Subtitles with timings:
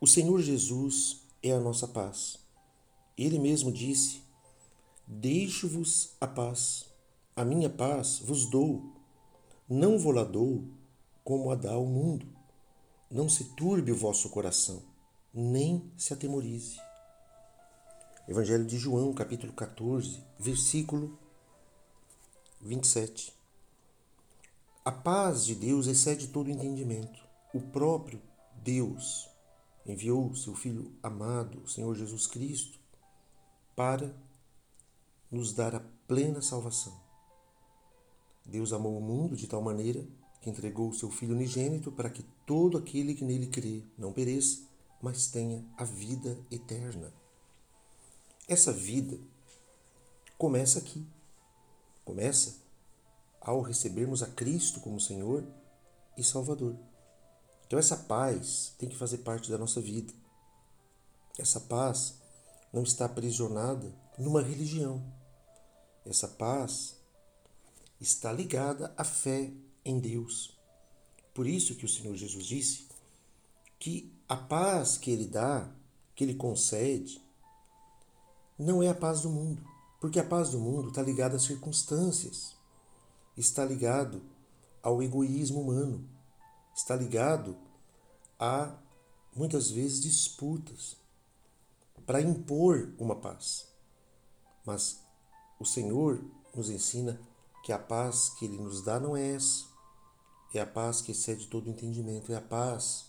[0.00, 2.38] O Senhor Jesus é a nossa paz.
[3.16, 4.22] Ele mesmo disse:
[5.04, 6.84] Deixo-vos a paz,
[7.34, 8.92] a minha paz vos dou.
[9.68, 10.64] Não vou lá dou
[11.24, 12.28] como a dá o mundo.
[13.10, 14.80] Não se turbe o vosso coração,
[15.34, 16.78] nem se atemorize.
[18.28, 21.18] Evangelho de João, capítulo 14, versículo
[22.60, 23.32] 27.
[24.84, 27.20] A paz de Deus excede todo entendimento.
[27.52, 28.22] O próprio
[28.62, 29.28] Deus
[29.92, 32.78] enviou seu Filho amado, o Senhor Jesus Cristo,
[33.74, 34.14] para
[35.30, 36.98] nos dar a plena salvação.
[38.44, 40.06] Deus amou o mundo de tal maneira
[40.40, 44.62] que entregou o seu Filho unigênito para que todo aquele que nele crê não pereça,
[45.02, 47.12] mas tenha a vida eterna.
[48.48, 49.18] Essa vida
[50.38, 51.06] começa aqui.
[52.04, 52.56] Começa
[53.40, 55.44] ao recebermos a Cristo como Senhor
[56.16, 56.74] e Salvador.
[57.68, 60.12] Então, essa paz tem que fazer parte da nossa vida.
[61.38, 62.14] Essa paz
[62.72, 65.04] não está aprisionada numa religião.
[66.04, 66.96] Essa paz
[68.00, 69.52] está ligada à fé
[69.84, 70.58] em Deus.
[71.34, 72.88] Por isso que o Senhor Jesus disse
[73.78, 75.70] que a paz que ele dá,
[76.14, 77.22] que ele concede,
[78.58, 79.62] não é a paz do mundo,
[80.00, 82.56] porque a paz do mundo está ligada às circunstâncias,
[83.36, 84.22] está ligado
[84.82, 86.08] ao egoísmo humano,
[86.74, 87.56] está ligado
[88.38, 88.76] a
[89.34, 90.96] muitas vezes disputas
[92.06, 93.66] para impor uma paz.
[94.64, 95.02] Mas
[95.58, 97.20] o Senhor nos ensina
[97.64, 99.66] que a paz que Ele nos dá não é essa.
[100.54, 103.08] É a paz que excede todo entendimento, é a paz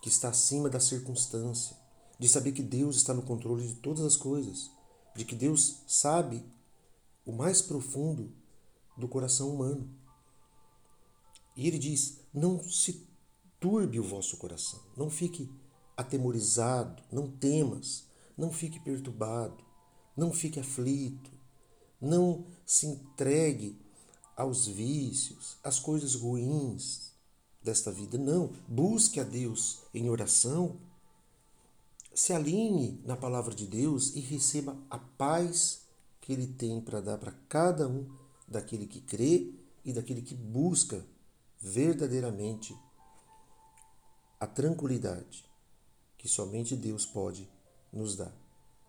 [0.00, 1.76] que está acima da circunstância,
[2.18, 4.70] de saber que Deus está no controle de todas as coisas,
[5.16, 6.44] de que Deus sabe
[7.26, 8.32] o mais profundo
[8.96, 9.90] do coração humano.
[11.56, 13.07] E ele diz: não se
[13.60, 15.50] turbe o vosso coração, não fique
[15.96, 18.04] atemorizado, não temas,
[18.36, 19.64] não fique perturbado,
[20.16, 21.30] não fique aflito,
[22.00, 23.76] não se entregue
[24.36, 27.12] aos vícios, às coisas ruins
[27.62, 28.16] desta vida.
[28.16, 28.52] Não.
[28.68, 30.76] Busque a Deus em oração.
[32.14, 35.82] Se alinhe na palavra de Deus e receba a paz
[36.20, 38.08] que Ele tem para dar para cada um
[38.46, 39.52] daquele que crê
[39.84, 41.04] e daquele que busca
[41.60, 42.76] verdadeiramente
[44.40, 45.44] a tranquilidade
[46.16, 47.48] que somente Deus pode
[47.92, 48.32] nos dar.